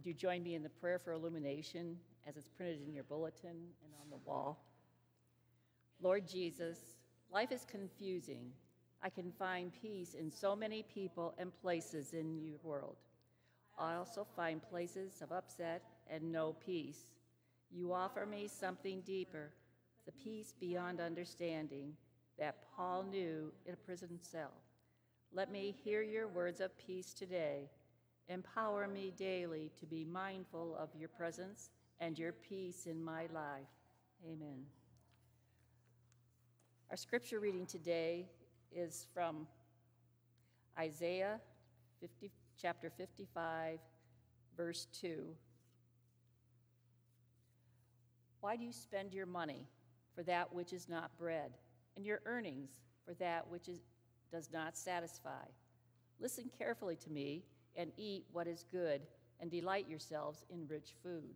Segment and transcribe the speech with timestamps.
[0.00, 1.94] Would you join me in the prayer for illumination
[2.26, 4.64] as it's printed in your bulletin and on the wall?
[6.00, 6.78] Lord Jesus,
[7.30, 8.50] life is confusing.
[9.02, 12.96] I can find peace in so many people and places in your world.
[13.78, 17.12] I also find places of upset and no peace.
[17.70, 19.50] You offer me something deeper,
[20.06, 21.92] the peace beyond understanding
[22.38, 24.52] that Paul knew in a prison cell.
[25.30, 27.68] Let me hear your words of peace today.
[28.30, 33.66] Empower me daily to be mindful of your presence and your peace in my life.
[34.24, 34.62] Amen.
[36.90, 38.28] Our scripture reading today
[38.72, 39.48] is from
[40.78, 41.40] Isaiah
[42.00, 43.80] 50, chapter 55,
[44.56, 45.26] verse 2.
[48.40, 49.66] Why do you spend your money
[50.14, 51.50] for that which is not bread,
[51.96, 52.70] and your earnings
[53.04, 53.80] for that which is,
[54.30, 55.42] does not satisfy?
[56.20, 57.42] Listen carefully to me
[57.76, 59.02] and eat what is good,
[59.40, 61.34] and delight yourselves in rich food.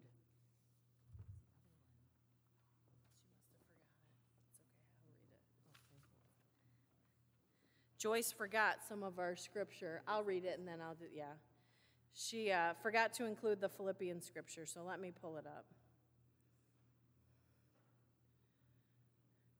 [7.98, 10.02] Joyce forgot some of our scripture.
[10.06, 11.32] I'll read it and then I'll do, yeah.
[12.12, 15.64] She uh, forgot to include the Philippian scripture, so let me pull it up.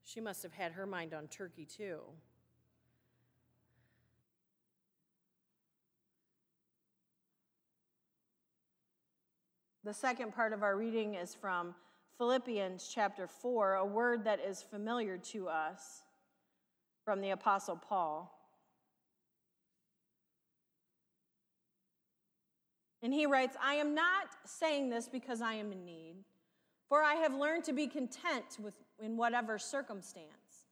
[0.04, 2.00] She must have had her mind on turkey too.
[9.84, 11.74] The second part of our reading is from
[12.16, 16.04] Philippians chapter 4, a word that is familiar to us
[17.04, 18.34] from the Apostle Paul.
[23.02, 26.14] And he writes, I am not saying this because I am in need,
[26.88, 30.64] for I have learned to be content with, in whatever circumstance.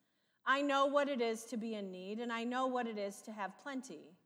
[0.47, 3.21] I know what it is to be in need, and I know what it is
[3.23, 4.17] to have plenty.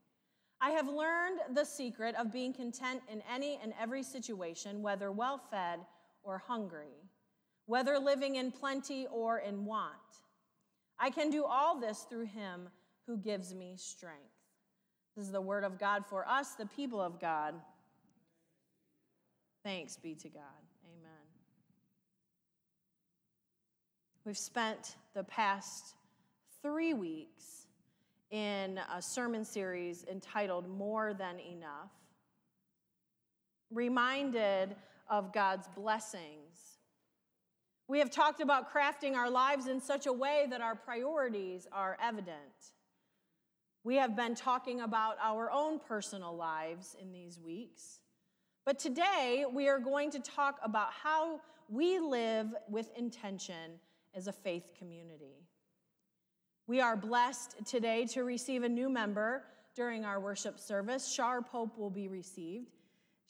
[0.60, 5.38] I have learned the secret of being content in any and every situation, whether well
[5.50, 5.80] fed
[6.22, 6.94] or hungry,
[7.66, 9.92] whether living in plenty or in want.
[10.98, 12.68] I can do all this through him
[13.06, 14.22] who gives me strength.
[15.14, 17.54] This is the word of God for us, the people of God.
[19.62, 20.42] Thanks be to God.
[20.86, 21.10] Amen.
[24.24, 25.94] We've spent the past
[26.62, 27.65] three weeks
[28.30, 31.90] in a sermon series entitled More Than Enough,
[33.70, 34.76] reminded
[35.08, 36.76] of God's blessings
[37.88, 41.96] we have talked about crafting our lives in such a way that our priorities are
[42.02, 42.72] evident.
[43.84, 48.00] We have been talking about our own personal lives in these weeks.
[48.64, 53.78] But today, we are going to talk about how we live with intention
[54.14, 55.46] as a faith community.
[56.68, 59.44] We are blessed today to receive a new member
[59.76, 61.14] during our worship service.
[61.14, 62.66] Char Pope will be received.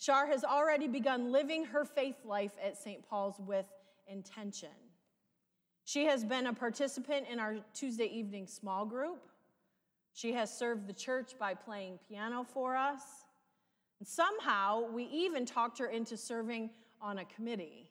[0.00, 3.06] Char has already begun living her faith life at St.
[3.06, 3.66] Paul's with
[4.06, 4.70] intention.
[5.84, 9.28] She has been a participant in our Tuesday evening small group.
[10.14, 13.02] She has served the church by playing piano for us.
[14.00, 16.70] And somehow, we even talked her into serving
[17.02, 17.90] on a committee.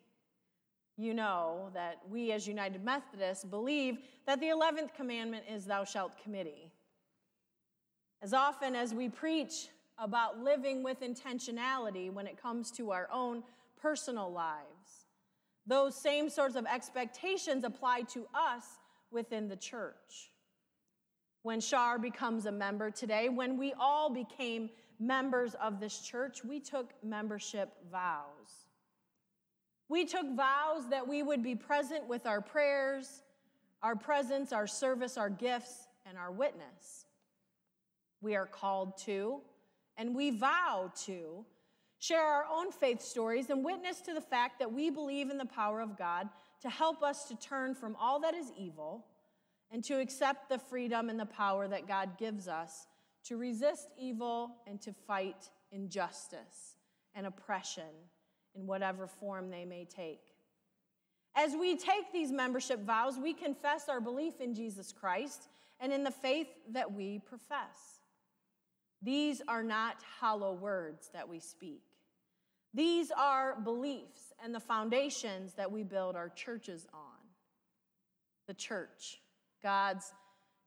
[0.97, 6.11] You know that we, as United Methodists, believe that the 11th commandment is Thou shalt
[6.23, 6.71] committee.
[8.21, 9.67] As often as we preach
[9.97, 13.43] about living with intentionality when it comes to our own
[13.81, 15.05] personal lives,
[15.67, 18.63] those same sorts of expectations apply to us
[19.11, 20.31] within the church.
[21.43, 24.69] When Char becomes a member today, when we all became
[24.99, 28.64] members of this church, we took membership vows.
[29.87, 33.21] We took vows that we would be present with our prayers,
[33.83, 37.05] our presence, our service, our gifts, and our witness.
[38.21, 39.41] We are called to,
[39.97, 41.45] and we vow to,
[41.99, 45.45] share our own faith stories, and witness to the fact that we believe in the
[45.45, 46.29] power of God
[46.61, 49.05] to help us to turn from all that is evil
[49.71, 52.87] and to accept the freedom and the power that God gives us
[53.25, 56.75] to resist evil and to fight injustice
[57.13, 57.83] and oppression
[58.55, 60.21] in whatever form they may take.
[61.35, 65.49] As we take these membership vows, we confess our belief in Jesus Christ
[65.79, 67.99] and in the faith that we profess.
[69.01, 71.83] These are not hollow words that we speak.
[72.73, 77.01] These are beliefs and the foundations that we build our churches on.
[78.47, 79.21] The church,
[79.61, 80.11] God's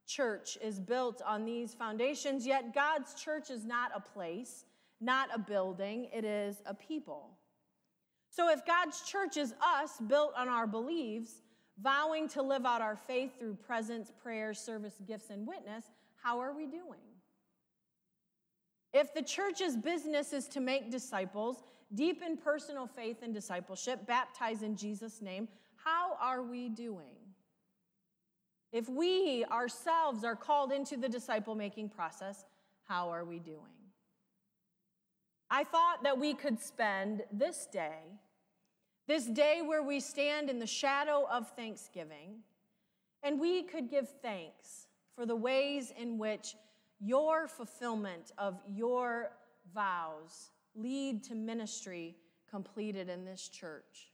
[0.06, 4.64] church, is built on these foundations, yet God's church is not a place,
[5.00, 7.37] not a building, it is a people.
[8.38, 11.42] So if God's church is us, built on our beliefs,
[11.82, 15.86] vowing to live out our faith through presence, prayer, service, gifts, and witness,
[16.22, 17.00] how are we doing?
[18.94, 24.76] If the church's business is to make disciples, deepen personal faith and discipleship, baptize in
[24.76, 27.16] Jesus' name, how are we doing?
[28.70, 32.44] If we ourselves are called into the disciple making process,
[32.84, 33.78] how are we doing?
[35.50, 37.98] I thought that we could spend this day,
[39.08, 42.40] this day where we stand in the shadow of Thanksgiving,
[43.22, 46.54] and we could give thanks for the ways in which
[47.00, 49.30] your fulfillment of your
[49.74, 52.16] vows lead to ministry
[52.50, 54.12] completed in this church.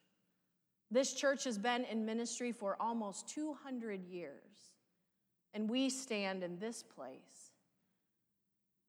[0.91, 4.73] This church has been in ministry for almost 200 years,
[5.55, 7.51] and we stand in this place.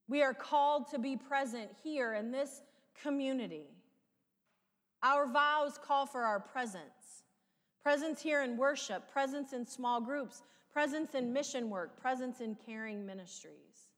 [0.07, 2.61] We are called to be present here in this
[3.01, 3.71] community.
[5.05, 7.21] Our vows call for our presence
[7.83, 10.41] presence here in worship, presence in small groups,
[10.73, 13.91] presence in mission work, presence in caring ministries.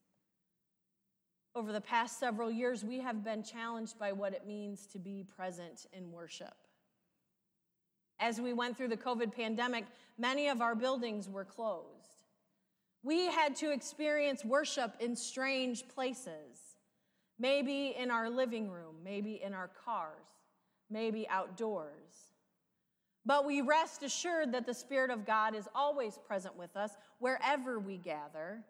[1.55, 5.25] Over the past several years, we have been challenged by what it means to be
[5.37, 6.53] present in worship.
[8.19, 9.85] As we went through the COVID pandemic,
[10.17, 12.25] many of our buildings were closed.
[13.03, 16.75] We had to experience worship in strange places,
[17.39, 20.27] maybe in our living room, maybe in our cars,
[20.89, 22.33] maybe outdoors.
[23.25, 27.77] But we rest assured that the Spirit of God is always present with us wherever
[27.77, 28.63] we gather,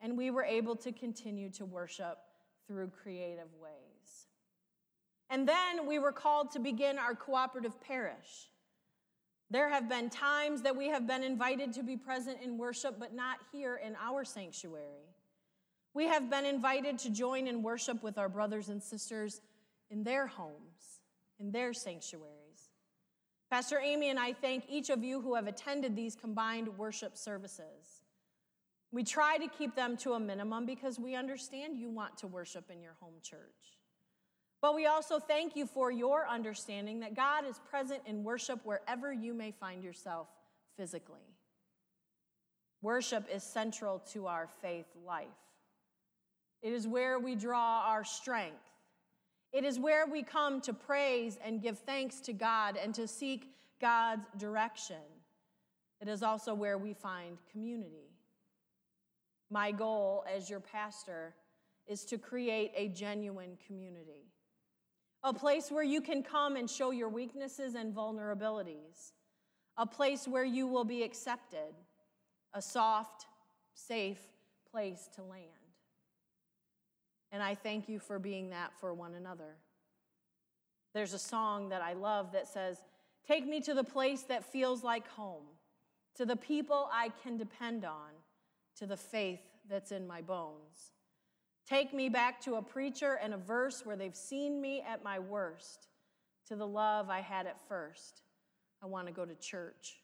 [0.00, 2.18] and we were able to continue to worship
[2.66, 4.28] through creative ways.
[5.30, 8.50] And then we were called to begin our cooperative parish.
[9.50, 13.14] There have been times that we have been invited to be present in worship, but
[13.14, 15.14] not here in our sanctuary.
[15.92, 19.40] We have been invited to join in worship with our brothers and sisters
[19.90, 20.93] in their homes,
[21.38, 22.70] in their sanctuaries.
[23.50, 28.02] Pastor Amy and I thank each of you who have attended these combined worship services.
[28.90, 32.70] We try to keep them to a minimum because we understand you want to worship
[32.70, 33.78] in your home church.
[34.62, 39.12] But we also thank you for your understanding that God is present in worship wherever
[39.12, 40.28] you may find yourself
[40.76, 41.34] physically.
[42.80, 45.26] Worship is central to our faith life.
[46.62, 48.56] It is where we draw our strength.
[49.54, 53.54] It is where we come to praise and give thanks to God and to seek
[53.80, 54.96] God's direction.
[56.02, 58.10] It is also where we find community.
[59.50, 61.34] My goal as your pastor
[61.86, 64.34] is to create a genuine community
[65.24, 69.12] a place where you can come and show your weaknesses and vulnerabilities,
[69.78, 71.74] a place where you will be accepted,
[72.52, 73.24] a soft,
[73.72, 74.20] safe
[74.70, 75.63] place to land.
[77.34, 79.56] And I thank you for being that for one another.
[80.94, 82.80] There's a song that I love that says,
[83.26, 85.42] Take me to the place that feels like home,
[86.14, 88.10] to the people I can depend on,
[88.76, 90.92] to the faith that's in my bones.
[91.68, 95.18] Take me back to a preacher and a verse where they've seen me at my
[95.18, 95.88] worst,
[96.46, 98.22] to the love I had at first.
[98.80, 99.96] I want to go to church.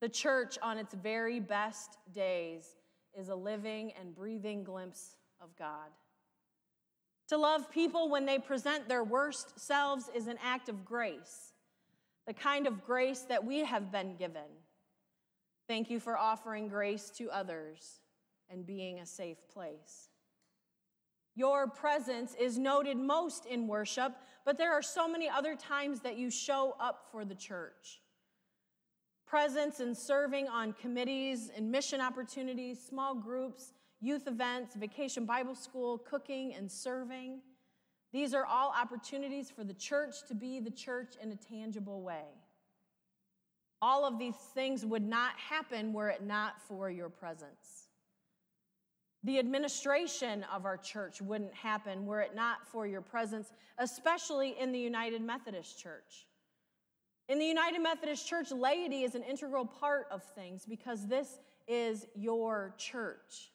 [0.00, 2.76] The church, on its very best days,
[3.18, 5.90] is a living and breathing glimpse of God.
[7.28, 11.52] To love people when they present their worst selves is an act of grace,
[12.26, 14.50] the kind of grace that we have been given.
[15.68, 18.00] Thank you for offering grace to others
[18.50, 20.08] and being a safe place.
[21.34, 24.12] Your presence is noted most in worship,
[24.44, 28.00] but there are so many other times that you show up for the church.
[29.26, 35.98] Presence in serving on committees and mission opportunities, small groups, youth events, vacation Bible school,
[35.98, 37.40] cooking and serving.
[38.12, 42.24] These are all opportunities for the church to be the church in a tangible way.
[43.80, 47.88] All of these things would not happen were it not for your presence.
[49.24, 54.72] The administration of our church wouldn't happen were it not for your presence, especially in
[54.72, 56.26] the United Methodist Church.
[57.28, 62.06] In the United Methodist Church, laity is an integral part of things because this is
[62.14, 63.50] your church.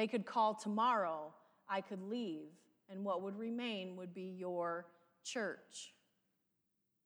[0.00, 1.30] They could call tomorrow,
[1.68, 2.48] I could leave,
[2.88, 4.86] and what would remain would be your
[5.22, 5.92] church.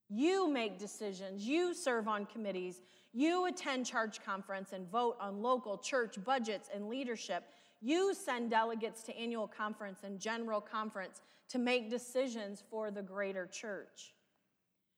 [0.07, 5.77] You make decisions, you serve on committees, you attend church conference and vote on local
[5.77, 7.43] church budgets and leadership.
[7.81, 13.45] You send delegates to annual conference and general conference to make decisions for the greater
[13.45, 14.13] church.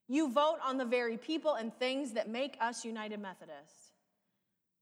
[0.07, 3.86] You vote on the very people and things that make us United Methodist.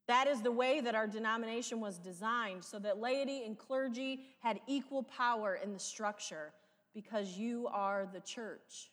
[0.08, 4.60] That is the way that our denomination was designed so that laity and clergy had
[4.68, 6.54] equal power in the structure
[6.94, 8.92] because you are the church.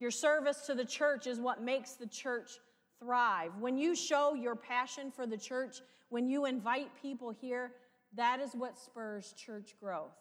[0.00, 2.52] Your service to the church is what makes the church
[2.98, 3.52] thrive.
[3.60, 7.72] When you show your passion for the church, when you invite people here,
[8.14, 10.14] That is what spurs church growth.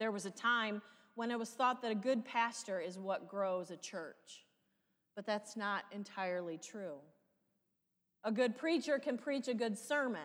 [0.00, 0.80] There was a time
[1.14, 4.46] when it was thought that a good pastor is what grows a church,
[5.14, 6.96] but that's not entirely true.
[8.28, 10.20] A good preacher can preach a good sermon.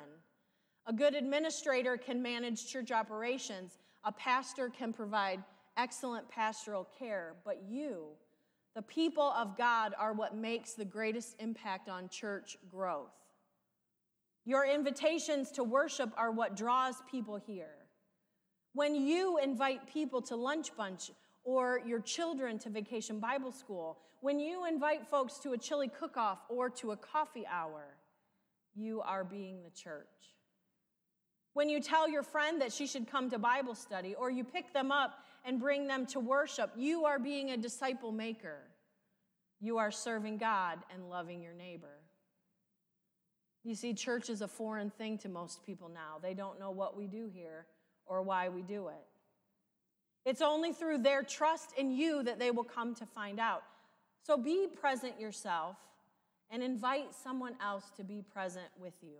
[0.87, 3.77] A good administrator can manage church operations.
[4.03, 5.41] A pastor can provide
[5.77, 7.35] excellent pastoral care.
[7.45, 8.07] But you,
[8.75, 13.13] the people of God, are what makes the greatest impact on church growth.
[14.43, 17.85] Your invitations to worship are what draws people here.
[18.73, 21.09] When you invite people to lunch bunch
[21.43, 26.15] or your children to vacation Bible school, when you invite folks to a chili cook
[26.15, 27.83] off or to a coffee hour,
[28.75, 30.07] you are being the church.
[31.53, 34.73] When you tell your friend that she should come to Bible study or you pick
[34.73, 38.59] them up and bring them to worship, you are being a disciple maker.
[39.59, 41.99] You are serving God and loving your neighbor.
[43.63, 46.17] You see, church is a foreign thing to most people now.
[46.21, 47.65] They don't know what we do here
[48.05, 49.12] or why we do it.
[50.25, 53.63] It's only through their trust in you that they will come to find out.
[54.25, 55.75] So be present yourself
[56.49, 59.19] and invite someone else to be present with you.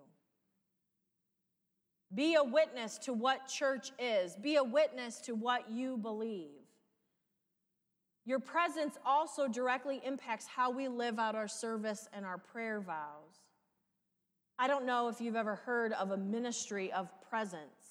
[2.14, 6.62] Be a witness to what church is, be a witness to what you believe.
[8.26, 13.42] Your presence also directly impacts how we live out our service and our prayer vows.
[14.58, 17.83] I don't know if you've ever heard of a ministry of presence.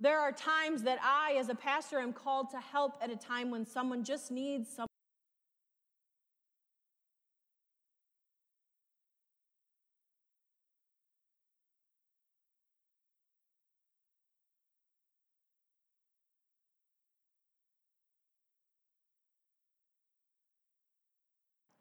[0.00, 3.50] There are times that I, as a pastor, am called to help at a time
[3.50, 4.86] when someone just needs some.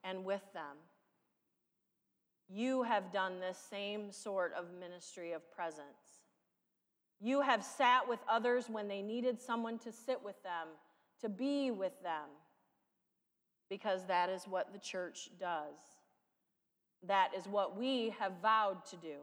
[0.04, 0.78] And with them.
[2.50, 6.17] You have done this same sort of ministry of presence.
[7.20, 10.68] You have sat with others when they needed someone to sit with them,
[11.22, 12.30] to be with them,
[13.70, 15.76] because that is what the church does.
[17.08, 19.18] That is what we have vowed to do.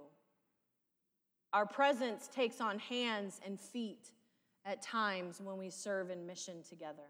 [1.53, 4.11] Our presence takes on hands and feet
[4.65, 7.09] at times when we serve in mission together.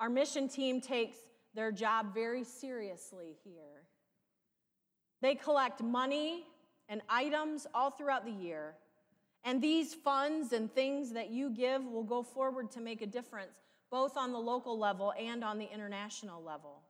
[0.00, 1.18] Our mission team takes
[1.54, 3.84] their job very seriously here.
[5.20, 6.44] They collect money
[6.88, 8.74] and items all throughout the year.
[9.44, 13.52] And these funds and things that you give will go forward to make a difference,
[13.90, 16.82] both on the local level and on the international level.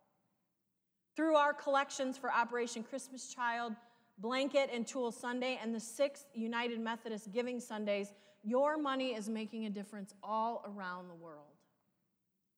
[1.17, 3.75] Through our collections for Operation Christmas Child,
[4.19, 9.67] Blanket and Tool Sunday, and the sixth United Methodist Giving Sundays, your money is making
[9.67, 11.47] a difference all around the world.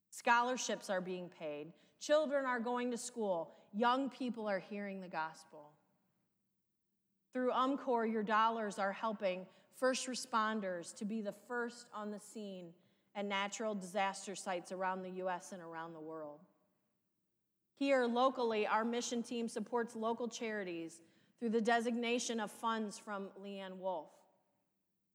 [0.09, 5.71] Scholarships are being paid, children are going to school, young people are hearing the gospel.
[7.33, 9.45] Through UMCOR, your dollars are helping
[9.77, 12.67] first responders to be the first on the scene
[13.15, 15.51] at natural disaster sites around the U.S.
[15.51, 16.39] and around the world.
[17.77, 21.01] Here, locally, our mission team supports local charities
[21.39, 24.09] through the designation of funds from Leanne Wolf.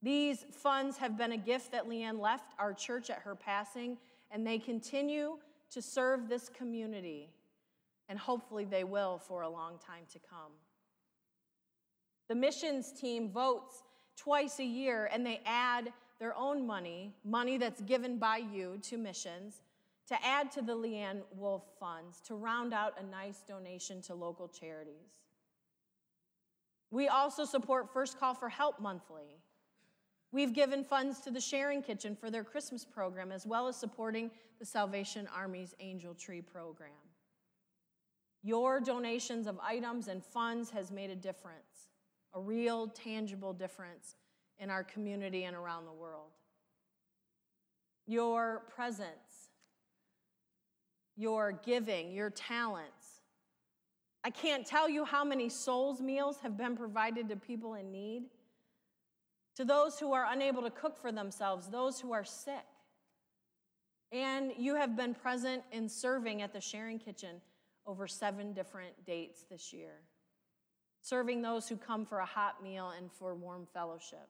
[0.03, 3.99] These funds have been a gift that Leanne left our church at her passing,
[4.31, 5.39] and they continue
[5.71, 7.31] to serve this community
[8.11, 10.51] and hopefully they will for a long time to come.
[12.29, 13.85] The missions team votes
[14.23, 18.99] twice a year and they add their own money, money that's given by you to
[18.99, 19.63] missions,
[20.07, 24.49] to add to the Leanne Wolf funds to round out a nice donation to local
[24.49, 25.21] charities.
[26.91, 29.39] We also support First Call for Help monthly.
[30.33, 34.31] We've given funds to the Sharing Kitchen for their Christmas program, as well as supporting
[34.59, 36.91] the Salvation Army's Angel Tree program.
[38.43, 41.70] Your donations of items and funds has made a difference,
[42.35, 44.17] a real, tangible difference
[44.59, 46.31] in our community and around the world.
[48.07, 49.51] Your presence,
[51.17, 53.21] your giving, your talents.
[54.23, 58.25] I can't tell you how many souls meals have been provided to people in need,
[59.57, 62.67] to those who are unable to cook for themselves, those who are sick.
[64.13, 67.41] And you have been present in serving at the Sharing Kitchen
[67.87, 70.01] over seven different dates this year,
[71.03, 74.29] serving those who come for a hot meal and for warm fellowship.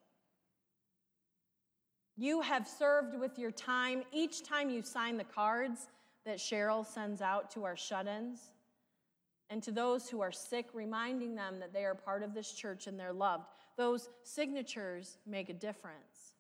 [2.17, 5.89] You have served with your time each time you sign the cards
[6.27, 8.53] that Cheryl sends out to our shut ins
[9.49, 12.87] and to those who are sick, reminding them that they are part of this church
[12.87, 13.45] and they're loved.
[13.77, 16.35] Those signatures make a difference.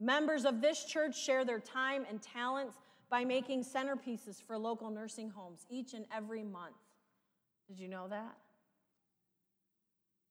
[0.00, 2.76] Members of this church share their time and talents
[3.10, 6.76] by making centerpieces for local nursing homes each and every month.
[7.68, 8.36] Did you know that?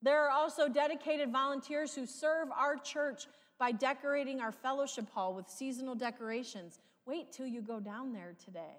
[0.01, 3.27] There are also dedicated volunteers who serve our church
[3.59, 6.79] by decorating our fellowship hall with seasonal decorations.
[7.05, 8.77] Wait till you go down there today.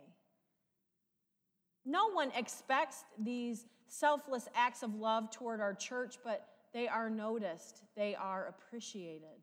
[1.85, 7.83] No one expects these selfless acts of love toward our church, but they are noticed,
[7.97, 9.41] they are appreciated.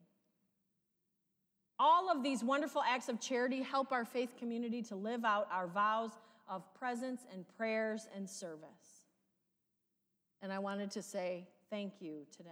[1.79, 5.67] All of these wonderful acts of charity help our faith community to live out our
[5.67, 6.12] vows
[6.48, 8.85] of presence and prayers and service.
[10.46, 12.52] And I wanted to say thank you today.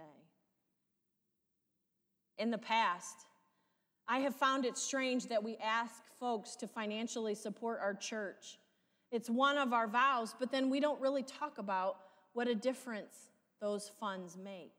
[2.38, 3.26] In the past,
[4.08, 8.58] I have found it strange that we ask folks to financially support our church.
[9.12, 11.98] It's one of our vows, but then we don't really talk about
[12.32, 14.74] what a difference those funds make.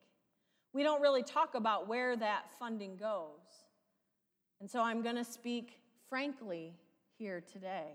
[0.74, 3.64] We don't really talk about where that funding goes.
[4.60, 5.80] And so I'm going to speak
[6.10, 6.74] frankly
[7.18, 7.94] here today.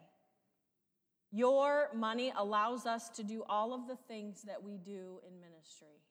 [1.32, 6.02] Your money allows us to do all of the things that we do in ministry,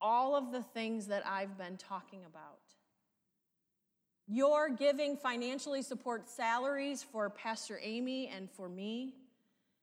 [0.00, 2.60] all of the things that I've been talking about.
[4.26, 9.14] Your giving financially supports salaries for Pastor Amy and for me,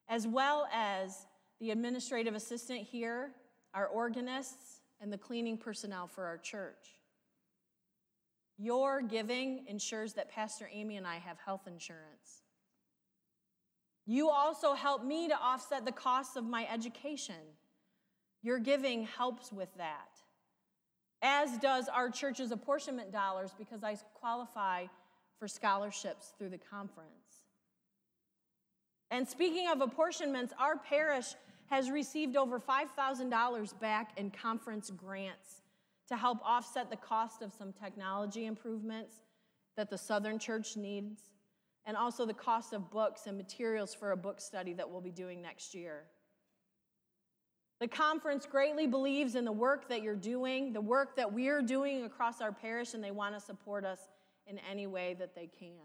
[0.08, 1.28] as well as
[1.60, 3.32] the administrative assistant here,
[3.76, 7.00] our organists, and the cleaning personnel for our church.
[8.58, 12.44] Your giving ensures that Pastor Amy and I have health insurance.
[14.10, 17.36] You also help me to offset the costs of my education.
[18.42, 20.10] Your giving helps with that,
[21.22, 24.88] as does our church's apportionment dollars because I qualify
[25.38, 27.44] for scholarships through the conference.
[29.12, 31.36] And speaking of apportionments, our parish
[31.68, 35.62] has received over $5,000 back in conference grants
[36.08, 39.18] to help offset the cost of some technology improvements
[39.78, 41.22] that the Southern Church needs,
[41.90, 45.10] and also the cost of books and materials for a book study that we'll be
[45.10, 46.04] doing next year.
[47.80, 52.04] The conference greatly believes in the work that you're doing, the work that we're doing
[52.04, 54.02] across our parish, and they want to support us
[54.46, 55.80] in any way that they can.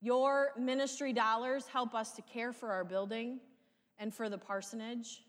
[0.00, 3.40] Your ministry dollars help us to care for our building
[3.98, 5.20] and for the parsonage.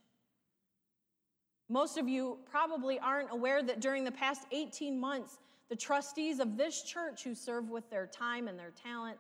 [1.67, 5.37] Most of you probably aren't aware that during the past 18 months,
[5.69, 9.17] the trustees of this church who serve with their time and their talent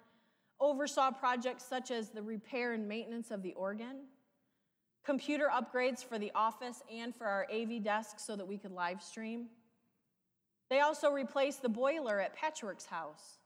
[0.59, 3.97] oversaw projects such as the repair and maintenance of the organ,
[5.05, 9.01] computer upgrades for the office and for our AV desk so that we could live
[9.01, 9.47] stream.
[10.69, 13.39] They also replaced the boiler at Patchwork's house,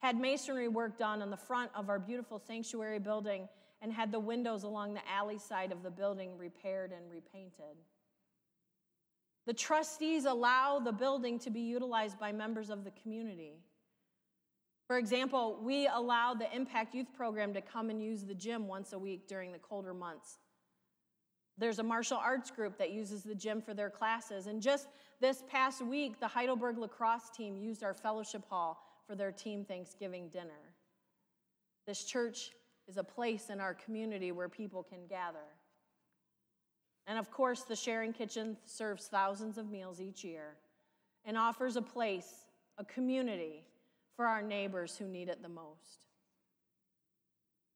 [0.00, 3.48] had masonry work done on the front of our beautiful sanctuary building,
[3.82, 7.76] and had the windows along the alley side of the building repaired and repainted.
[9.46, 13.60] The trustees allow the building to be utilized by members of the community.
[14.86, 18.92] For example, we allow the Impact Youth Program to come and use the gym once
[18.92, 20.38] a week during the colder months.
[21.58, 24.46] There's a martial arts group that uses the gym for their classes.
[24.46, 24.88] And just
[25.20, 30.28] this past week, the Heidelberg lacrosse team used our fellowship hall for their team Thanksgiving
[30.28, 30.74] dinner.
[31.86, 32.50] This church
[32.88, 35.38] is a place in our community where people can gather.
[37.06, 40.56] And of course, the Sharing Kitchen serves thousands of meals each year
[41.24, 42.46] and offers a place,
[42.78, 43.64] a community
[44.16, 46.06] for our neighbors who need it the most.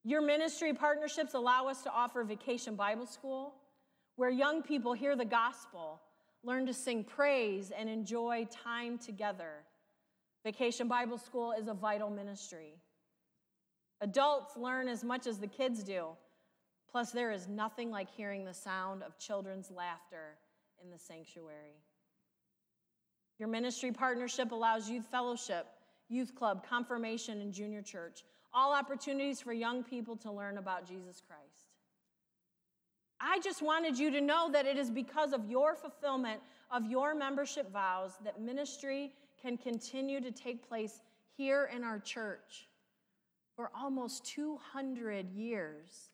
[0.02, 3.54] Your ministry partnerships allow us to offer Vacation Bible School,
[4.16, 6.00] where young people hear the gospel,
[6.42, 9.64] learn to sing praise, and enjoy time together.
[10.42, 12.80] Vacation Bible School is a vital ministry.
[14.00, 16.06] Adults learn as much as the kids do.
[16.90, 20.36] Plus, there is nothing like hearing the sound of children's laughter
[20.82, 21.78] in the sanctuary.
[23.38, 25.66] Your ministry partnership allows youth fellowship,
[26.08, 31.22] youth club, confirmation, and junior church, all opportunities for young people to learn about Jesus
[31.26, 31.70] Christ.
[33.20, 37.14] I just wanted you to know that it is because of your fulfillment of your
[37.14, 41.00] membership vows that ministry can continue to take place
[41.36, 42.68] here in our church
[43.56, 46.09] for almost 200 years.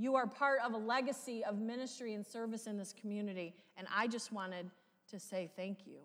[0.00, 4.08] You are part of a legacy of ministry and service in this community, and I
[4.08, 4.70] just wanted
[5.10, 5.98] to say thank you.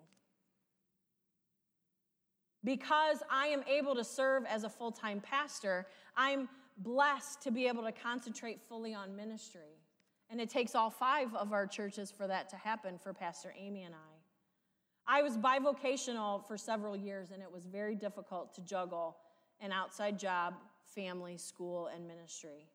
[2.65, 7.67] Because I am able to serve as a full time pastor, I'm blessed to be
[7.67, 9.79] able to concentrate fully on ministry.
[10.29, 13.83] And it takes all five of our churches for that to happen for Pastor Amy
[13.83, 15.19] and I.
[15.19, 19.15] I was bivocational for several years, and it was very difficult to juggle
[19.61, 22.67] an outside job, family, school, and ministry.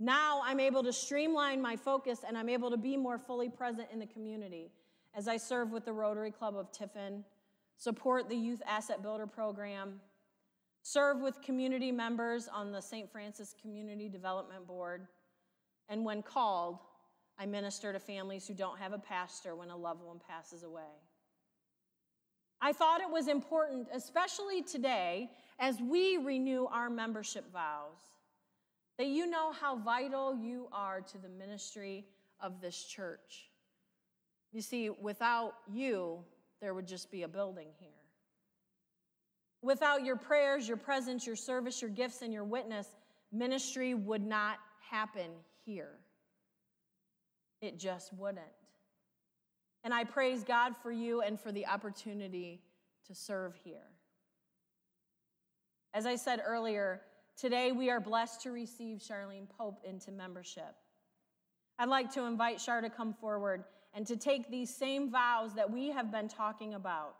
[0.00, 3.88] Now I'm able to streamline my focus and I'm able to be more fully present
[3.92, 4.70] in the community
[5.14, 7.24] as I serve with the Rotary Club of Tiffin,
[7.76, 10.00] support the Youth Asset Builder Program,
[10.82, 13.10] serve with community members on the St.
[13.10, 15.08] Francis Community Development Board,
[15.88, 16.78] and when called,
[17.38, 21.02] I minister to families who don't have a pastor when a loved one passes away.
[22.60, 27.98] I thought it was important, especially today, as we renew our membership vows,
[28.98, 32.04] that you know how vital you are to the ministry
[32.40, 33.48] of this church.
[34.52, 36.18] You see, without you,
[36.60, 37.90] there would just be a building here.
[39.62, 42.88] Without your prayers, your presence, your service, your gifts, and your witness,
[43.32, 44.58] ministry would not
[44.90, 45.30] happen
[45.64, 45.94] here.
[47.60, 48.44] It just wouldn't.
[49.84, 52.62] And I praise God for you and for the opportunity
[53.06, 53.90] to serve here.
[55.94, 57.00] As I said earlier,
[57.38, 60.74] today we are blessed to receive Charlene Pope into membership.
[61.78, 65.70] I'd like to invite Char to come forward and to take these same vows that
[65.70, 67.16] we have been talking about,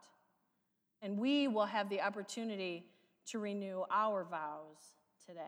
[1.01, 2.85] and we will have the opportunity
[3.27, 4.77] to renew our vows
[5.25, 5.41] today.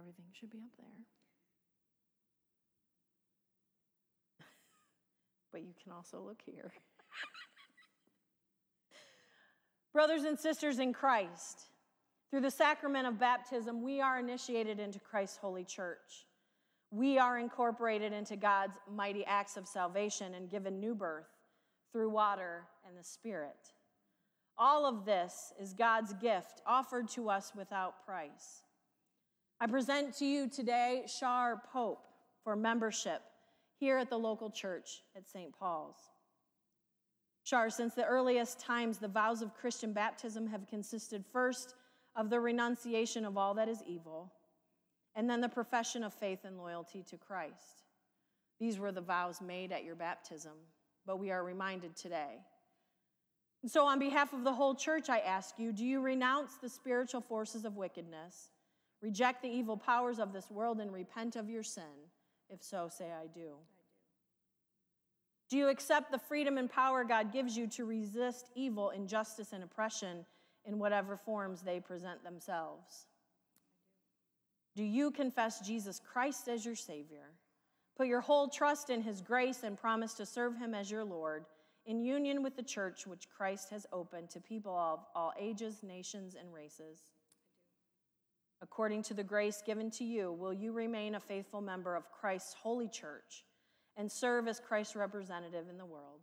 [0.00, 1.04] Everything should be up there.
[5.52, 6.72] but you can also look here.
[9.92, 11.68] Brothers and sisters in Christ,
[12.30, 16.26] through the sacrament of baptism, we are initiated into Christ's holy church.
[16.92, 21.28] We are incorporated into God's mighty acts of salvation and given new birth
[21.92, 23.72] through water and the Spirit.
[24.56, 28.62] All of this is God's gift offered to us without price.
[29.62, 32.06] I present to you today Char Pope
[32.42, 33.20] for membership
[33.78, 35.52] here at the local church at St.
[35.52, 35.98] Paul's.
[37.44, 41.74] Char, since the earliest times, the vows of Christian baptism have consisted first
[42.16, 44.32] of the renunciation of all that is evil,
[45.14, 47.84] and then the profession of faith and loyalty to Christ.
[48.58, 50.54] These were the vows made at your baptism,
[51.04, 52.38] but we are reminded today.
[53.60, 56.68] And so, on behalf of the whole church, I ask you do you renounce the
[56.70, 58.48] spiritual forces of wickedness?
[59.02, 62.08] Reject the evil powers of this world and repent of your sin.
[62.48, 63.52] If so, say, I do.
[65.48, 69.64] Do you accept the freedom and power God gives you to resist evil, injustice, and
[69.64, 70.24] oppression
[70.64, 73.06] in whatever forms they present themselves?
[74.76, 77.32] Do you confess Jesus Christ as your Savior?
[77.96, 81.46] Put your whole trust in His grace and promise to serve Him as your Lord
[81.86, 86.36] in union with the church which Christ has opened to people of all ages, nations,
[86.38, 87.00] and races.
[88.62, 92.54] According to the grace given to you, will you remain a faithful member of Christ's
[92.54, 93.44] holy church
[93.96, 96.20] and serve as Christ's representative in the world?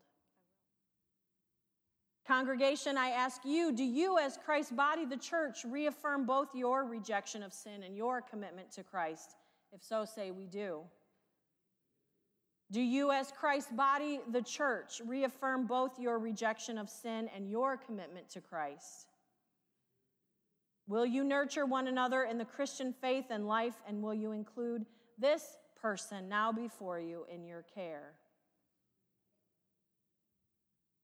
[2.28, 7.42] Congregation, I ask you, do you, as Christ's body, the church, reaffirm both your rejection
[7.42, 9.36] of sin and your commitment to Christ?
[9.72, 10.82] If so, say we do.
[12.70, 17.78] Do you, as Christ's body, the church, reaffirm both your rejection of sin and your
[17.78, 19.08] commitment to Christ?
[20.88, 24.86] Will you nurture one another in the Christian faith and life, and will you include
[25.18, 28.14] this person now before you in your care?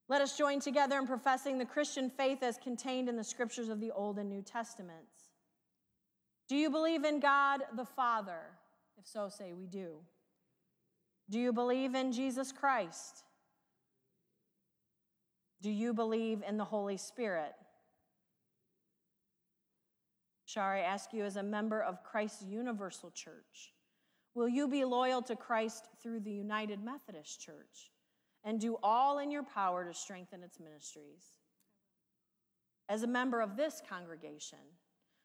[0.07, 3.79] Let us join together in professing the Christian faith as contained in the scriptures of
[3.79, 5.31] the Old and New Testaments.
[6.47, 8.41] Do you believe in God the Father?
[8.97, 9.95] If so, say we do.
[11.29, 13.23] Do you believe in Jesus Christ?
[15.61, 17.53] Do you believe in the Holy Spirit?
[20.53, 23.73] Char, I ask you as a member of Christ's universal church,
[24.35, 27.91] will you be loyal to Christ through the United Methodist Church
[28.43, 31.23] and do all in your power to strengthen its ministries?
[32.87, 34.59] As a member of this congregation,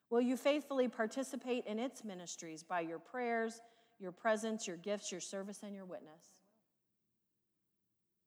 [0.08, 3.60] will you faithfully participate in its ministries by your prayers,
[3.98, 6.38] your presence, your gifts, your service, and your witness?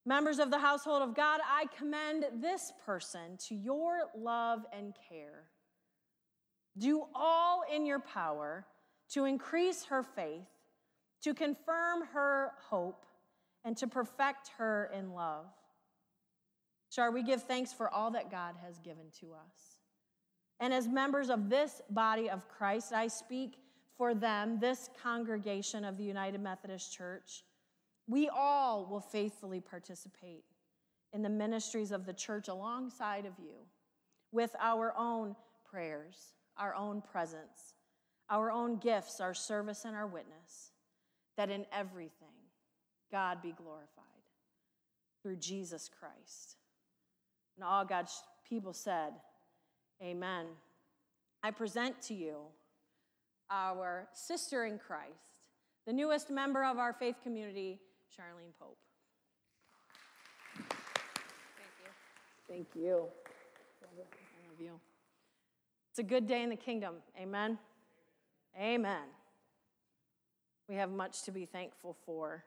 [0.06, 5.46] Members of the household of God, I commend this person to your love and care.
[6.78, 8.66] Do all in your power
[9.10, 10.48] to increase her faith,
[11.24, 13.06] to confirm her hope,
[13.64, 15.46] and to perfect her in love.
[16.90, 19.78] Shall we give thanks for all that God has given to us?
[20.60, 23.58] And as members of this body of Christ, I speak
[23.98, 27.44] for them, this congregation of the United Methodist Church.
[28.08, 30.44] We all will faithfully participate
[31.14, 33.56] in the ministries of the church alongside of you
[34.32, 35.36] with our own
[35.70, 37.74] prayers our own presence,
[38.30, 40.72] our own gifts, our service, and our witness,
[41.36, 42.28] that in everything
[43.12, 44.06] God be glorified
[45.22, 46.58] through Jesus Christ.
[47.58, 49.14] And all God's people said,
[50.02, 50.46] Amen.
[51.44, 52.38] I present to you
[53.50, 55.50] our sister in Christ,
[55.86, 57.80] the newest member of our faith community,
[58.16, 58.78] Charlene Pope.
[60.58, 60.70] Thank
[61.84, 61.90] you.
[62.48, 63.08] Thank you.
[63.84, 64.91] I love you.
[65.92, 66.96] It's a good day in the kingdom.
[67.22, 67.58] Amen.
[68.58, 69.04] Amen.
[70.70, 72.46] We have much to be thankful for.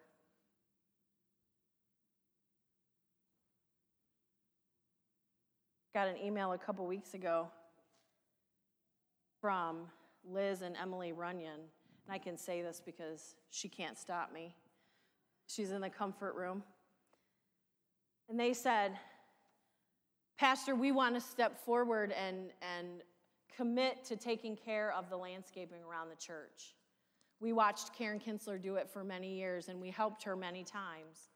[5.93, 7.49] Got an email a couple weeks ago
[9.43, 9.89] from
[10.27, 11.61] Liz and Emily Runyon.
[12.07, 14.55] And I can say this because she can't stop me.
[15.49, 16.63] She's in the comfort room.
[18.31, 18.99] And they said,
[20.39, 23.03] Pastor, we want to step forward and, and
[23.57, 26.75] commit to taking care of the landscaping around the church.
[27.41, 31.31] We watched Karen Kinsler do it for many years, and we helped her many times.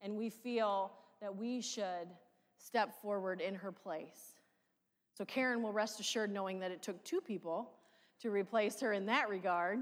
[0.00, 2.08] And we feel that we should
[2.58, 4.36] step forward in her place.
[5.14, 7.72] So Karen will rest assured knowing that it took two people
[8.20, 9.78] to replace her in that regard.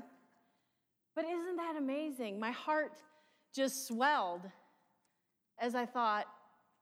[1.15, 2.41] But isn't that amazing?
[2.41, 2.95] My heart
[3.55, 4.43] just swelled
[5.61, 6.27] as I thought,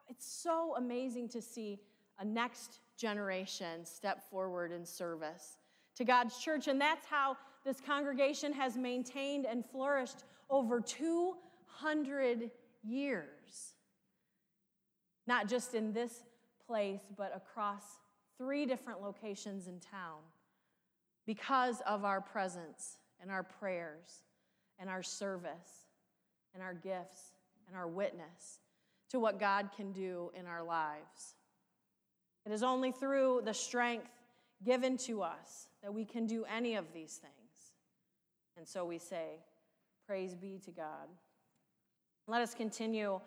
[0.08, 1.80] it's so amazing to see
[2.18, 5.58] a next generation step forward in service
[5.96, 6.68] to God's church.
[6.68, 12.50] And that's how this congregation has maintained and flourished over 200
[12.82, 13.74] years.
[15.26, 16.22] Not just in this
[16.66, 17.82] place, but across
[18.38, 20.20] three different locations in town
[21.26, 24.22] because of our presence and our prayers
[24.78, 25.86] and our service
[26.54, 27.32] and our gifts
[27.66, 28.60] and our witness
[29.10, 31.35] to what God can do in our lives.
[32.46, 34.08] It is only through the strength
[34.64, 37.72] given to us that we can do any of these things.
[38.56, 39.40] And so we say,
[40.06, 41.08] Praise be to God.
[42.28, 43.20] Let us continue